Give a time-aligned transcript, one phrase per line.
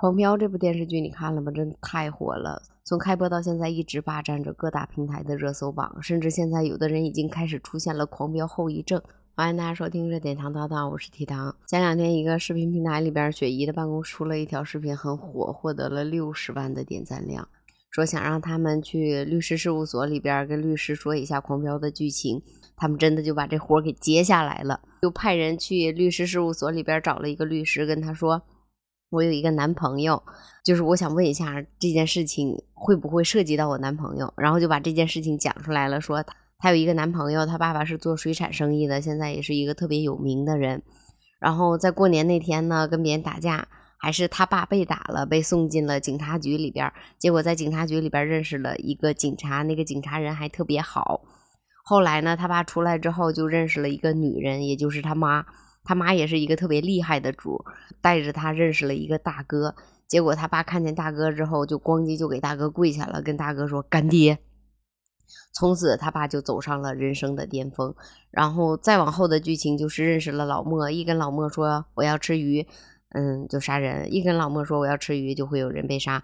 [0.00, 1.50] 狂飙》这部电视剧你看了吗？
[1.50, 9.02] 真的太火了，从开播到现在一直霸占着各大平台的热搜榜，甚至现在有的人已经开始出现了狂飙后遗症。
[9.34, 11.52] 欢迎大家收听热点糖叨叨，我是提糖。
[11.66, 17.48] 前两天一个视频平台里边，雪姨的办公室出了一条视频，很火，获得了六十万的点赞量。
[17.90, 22.40] 说想让他们去律师事务所里边跟律师说一下狂飙的剧情，
[22.76, 28.40] 他们真的就把这活给接下来了，就派人去律师事务所里边找了一个律师，跟他说
[29.10, 30.22] ：“我有一个男朋友，
[30.64, 36.24] 就是我想问一下这件事情会不会涉及到我男朋友。”然后就把这件事情讲出来了，说。
[36.60, 40.82] 他有一个男朋友，他爸爸是做水产生意的，现在也是一个特别有名的人。
[41.38, 46.92] 然后在过年那天呢，跟别人打架，还是他爸被打了，被送进了警察局里边。
[47.16, 51.20] 结果在警察局里边认识了一个警察，那个警察人还特别好。
[51.84, 55.46] 后来呢，他爸出来之后就认识了一个女人，也就是他妈。
[55.88, 57.64] 他妈也是一个特别厉害的主，
[58.02, 59.74] 带着他认识了一个大哥。
[60.06, 64.36] 结果他爸看见大哥之后，就咣叽就给大哥跪下了，跟大哥说：“干爹。”
[65.54, 67.94] 从此，他爸就走上了人生的巅峰。
[68.30, 72.66] 然后再往后的剧情就是认识了老莫，一跟老莫说我要吃鱼，
[73.14, 76.22] 嗯，就杀人；一跟老莫说我要吃鱼，就会有人被杀。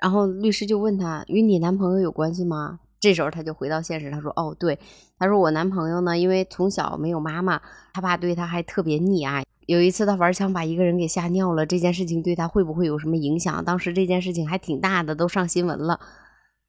[0.00, 2.78] 然后律师就问他与你男朋友有关系吗？
[3.00, 4.78] 这时候他就回到现实，他说哦对，
[5.18, 7.60] 他说我男朋友呢，因为从小没有妈妈，
[7.94, 9.44] 他爸对他还特别溺爱。
[9.66, 13.64] 有一次他玩枪把一个人给吓尿了，这件事情对他会不会有什么影响？
[13.64, 15.98] 当时这件事情还挺大的，都上新闻了。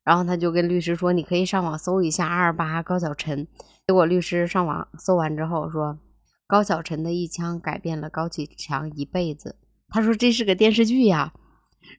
[0.03, 3.47] 然后他就跟律师说：“你可以上网搜一下二二八高晓晨。”
[3.85, 5.99] 结果律师上网搜完之后说
[6.47, 9.57] ：“高晓晨的一枪改变了高启强一辈子。”
[9.89, 11.33] 他说：“这是个电视剧呀。”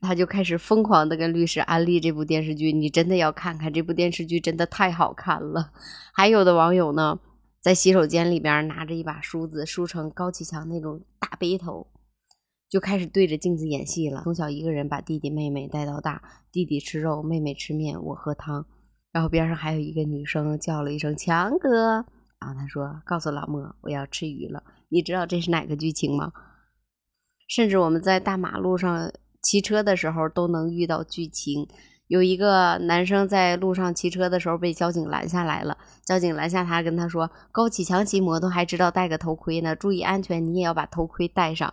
[0.00, 5.70] 他就开始疯狂的跟律师安利这部电视剧：“你真的要看看这部电视剧，真的太好看了。”
[6.14, 7.18] 还有的网友呢，
[7.60, 11.86] 在洗手间里边拿着一把梳子梳成高启强那种大背头。
[12.68, 14.22] 就开始对着镜子演戏了。
[14.24, 18.64] 从小一个人把弟弟妹妹带到大，弟弟吃肉，妹妹吃面，我喝汤。
[19.12, 21.96] 然后边上还有一个女生叫了一声“强哥”，
[22.40, 26.32] 然后他说：“告诉老莫，我要吃鱼了。”你知道这是哪个剧情吗？
[27.46, 29.12] 甚至我们在大马路上
[29.42, 31.68] 骑车的时候都能遇到剧情。
[32.08, 41.72] 有一个男生在路上骑车的时候被交警拦下来了，交警拦下他，跟他说：“高启强骑摩托还知道戴个头盔呢，注意安全，你也要把头盔戴上。”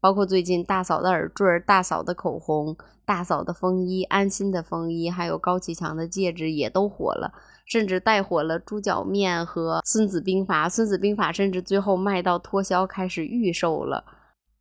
[0.00, 2.76] 包括最近大嫂的耳坠、大嫂的口红、
[3.06, 7.32] 大嫂的风衣、安心的风衣，还有高启强的戒指也都火了，
[7.66, 10.68] 甚至带火了猪脚面和孙子兵法。
[10.68, 14.04] 孙子兵法甚至最后卖到脱销，开始预售了。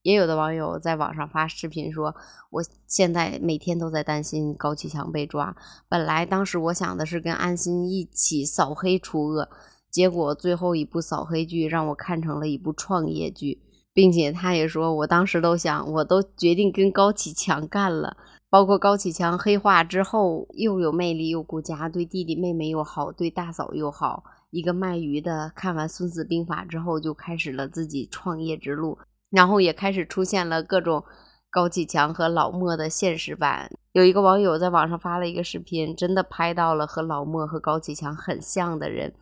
[0.04, 2.16] 也有的网友在网上发视频说
[2.52, 5.56] ：“我现在每天都在担心高启强被抓。
[5.90, 9.50] 本来当时我想的是跟安心一起扫黑除恶，
[9.90, 13.62] 结果最后一部扫黑剧让我看成了一部创业剧。”
[13.96, 18.18] 并且他也说，我当时都想，我都决定跟高启强干了。
[18.50, 24.24] 包括高启强黑化之后，又有魅力又顾家，对弟弟妹妹又好，对大嫂又好。
[24.50, 28.98] 一个卖鱼的，看完《孙子兵法》之后，就开始了自己创业之路，
[29.34, 31.04] 然后也开始出现了各种
[31.50, 33.70] 高启强和老莫的现实版。
[33.92, 39.14] 有一个网友在网上发了一个视频，真的拍到了和老莫和高启强很像的人。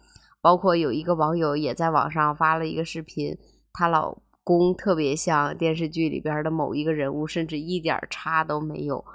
[0.42, 3.38] 包括有一个网友也在网上发了一个视频，
[3.74, 4.18] 她老。
[4.44, 9.06] 公特别像电视剧里边的某一个人物，甚至一点差都没有。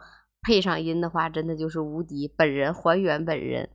[0.41, 3.69] 配上音的话，真的就是无敌，本人还原本人，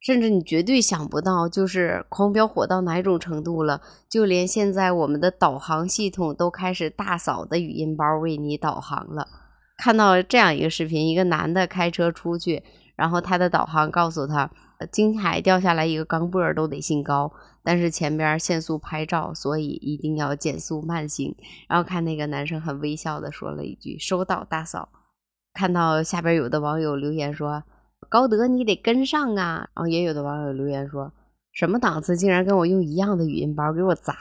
[0.00, 3.80] 甚至你绝对想不到，就是狂飙火到哪种程度了。
[4.08, 9.28] 就连现在我们的导航系统都开始大嫂的语音包为你导航了。
[9.76, 12.62] 看到这样一个视频，一个男的开车出去，
[12.96, 14.50] 然后他的导航告诉他。
[14.90, 17.30] 金海掉下来一个钢镚都得姓高，
[17.62, 21.36] 但是前边限速拍照，所以一定要减速慢行。
[21.68, 24.88] 然后看那个男生很微笑的说了一句：“收到，大嫂。”
[25.52, 27.62] 看到下边有的网友留言说
[28.10, 31.10] ：“高德你得跟上啊！”然后也有的网友留言说
[31.52, 34.14] ：“什么档次，竟然跟我用一样的语音包给我砸！”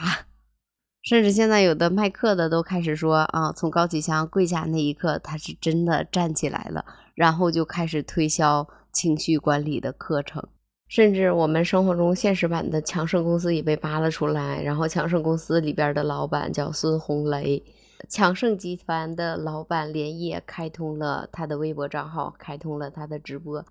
[1.03, 8.65] 甚至现在有的卖课的都开始说：“啊，从高启强跪下那一刻，他是真的站起来了。”然后就开始推销。
[8.91, 10.43] 情绪管理的课程，
[10.87, 14.59] 甚至我们生活中现实版的强盛公司也被扒了出来。
[14.63, 17.63] 然后强盛公司里边的老板叫孙红雷，
[18.09, 23.63] 强盛集团的老板连夜开通了他的微博账号，开通了他的直播。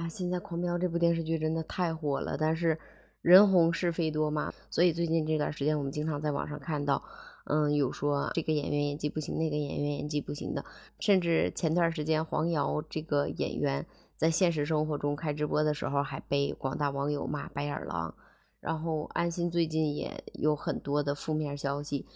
[0.00, 2.78] 啊，现在《狂飙》这部电视剧真的太火了，但是
[3.20, 7.02] 人红是非多嘛，所以最近这段时间我们经常在网上看到，
[7.44, 10.64] 嗯，有说这个演员演技不行，那个演员演技不行的，
[11.00, 13.84] 甚至前段时间黄瑶这个演员。
[14.16, 18.14] 在现实生活中开直播的时候，还被广大网友骂白眼狼。
[18.58, 22.06] 然后安心最近也有很多的负面消息，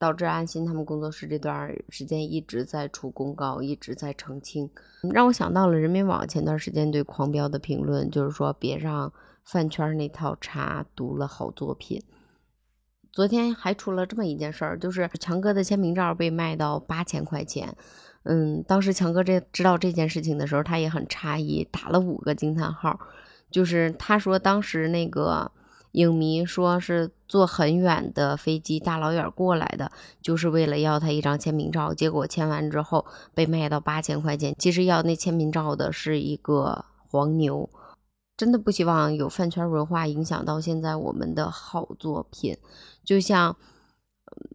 [0.00, 4.70] 导致安心他们工作室这段时间一直在出公告，一直在澄清，
[5.12, 9.12] 让我想到了人民网前段时间对狂飙的评论，就是说别让
[9.44, 12.02] 饭圈那套茶读了好作品。
[13.12, 17.76] 昨天还出了这么一件事儿，就是强哥的签名照被卖到八千块钱。
[18.22, 22.98] 嗯，当时强哥这知道这件事情的时候，他也很诧异，打了五个惊叹号。
[23.50, 25.52] 就是他说当时那个
[25.92, 29.90] 影迷说是坐很远的飞机，大老远过来的，
[30.22, 31.92] 就是为了要他一张签名照。
[31.94, 34.54] 结果签完之后被卖到八千块钱。
[34.58, 37.68] 其实要那签名照的是一个黄牛。
[38.36, 42.56] 真的不希望有饭圈文化影响到现在我们的好作品，
[43.04, 43.54] 就像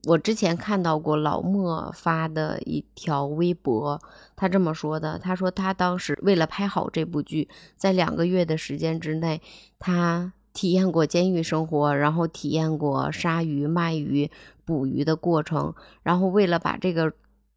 [0.08, 4.02] 我之前看到过老莫发的一条微博，
[4.36, 7.48] 他这么说的：他说他当时为了拍好这部剧，
[7.78, 9.40] 在两个月的时间之内，
[9.78, 14.32] 他体验过监狱生活，然后体验过杀鱼、卖鱼、
[14.66, 17.14] 捕鱼的过程，然后为了把这个。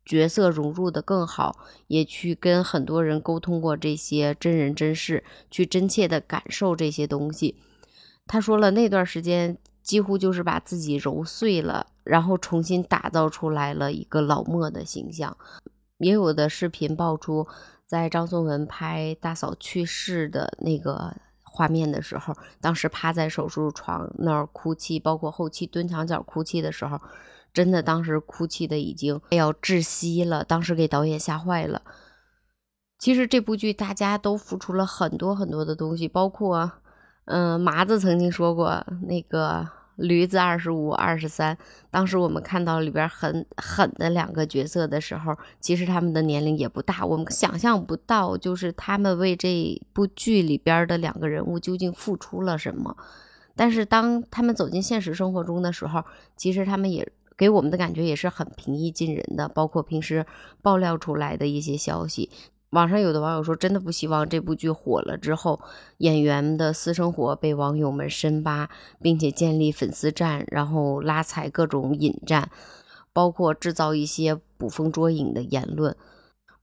[0.09, 7.57] 角色融入的更好，也去跟很多人沟通过这些真人真事，去真切的感受这些东西。
[8.27, 15.37] 他说了，那段时间几乎就是把自己揉碎了，然后重新打造出来了一个老莫的形象。
[15.99, 17.47] 也有的视频爆出，
[17.85, 21.15] 在张颂文拍大嫂去世的那个
[21.51, 27.01] 画面的时候，当时趴在手术床那儿哭泣，包括后期蹲墙角哭泣的时候。
[27.51, 31.83] 真的，当时哭泣的已经要窒息了，当时给导演吓坏了。
[32.99, 36.71] 其实这部剧大家都付出了很多很多的东西，包括，
[37.25, 39.67] 嗯，麻子曾经说过那个
[39.99, 41.59] 驴子二十五、二十三。
[41.91, 52.97] 当时我们看到里边很狠的两个角色的时候，其实他们的年龄也不大，我们想象不到，就是他们为这部剧里边的两个人物究竟付出了什么。
[53.55, 56.05] 但是当他们走进现实生活中的时候，
[56.37, 57.13] 其实他们也。
[57.37, 60.27] 给我们的感觉也是很平易近人的，包括平时
[60.61, 62.31] 爆料出来的一些消息。
[62.71, 65.59] 网上有的网友说，真的不希望这部剧火了之后，
[65.99, 68.69] 演员的私生活被网友们深扒，
[69.01, 72.51] 并且建立粉丝站，然后拉踩各种引战，
[73.15, 75.97] 包括制造一些捕风捉影的言论。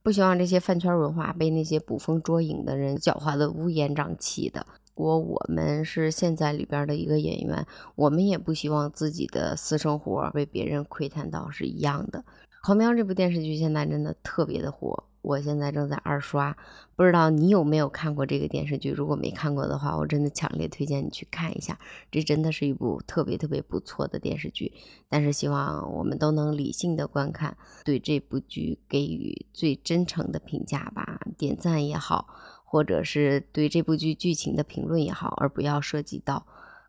[0.03, 4.63] 不希望这些饭圈文化被那些捕风捉影的人狡猾的乌烟瘴气的。
[4.95, 7.65] 如果我们是现在里边的一个演员，
[7.95, 12.19] 我们也不希望自己的私生活被别人窥探到是一样的。
[12.63, 16.55] 《狂飙》这部电视剧现在真的特别的火，我现在正在二刷，
[16.95, 18.91] 不知道你有没有看过这个电视剧？
[18.91, 21.79] 如果没看过的话，我真的强烈推荐你去看一下，
[22.11, 24.71] 这真的是一部特别特别不错的电视剧。
[25.09, 32.27] 但是希望我们都能理性的观看，对这部剧给予最真诚的评价吧，点赞也好。
[32.67, 36.45] 或者是对这部剧剧情的评论也好，而不要涉及到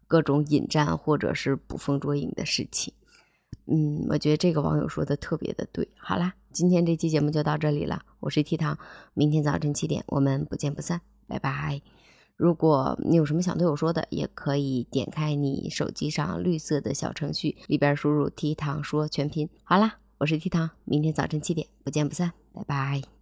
[0.08, 2.92] 各种引战或者是捕风捉影的事情。
[3.66, 5.88] 嗯，我觉得这个网友说的特别的对。
[5.96, 8.78] 好啦，今天这期节目就到这里了，我是 T 糖，
[9.14, 11.82] 明天早晨七点我们不见不散，拜拜。
[12.36, 19.48] 如果你有什么想对我说的，也可以点开你手机上绿色的小程序里边输入 T 糖说全拼。
[19.64, 23.15] 好啦，我是 T 糖，明天早晨七点不见不散，拜拜。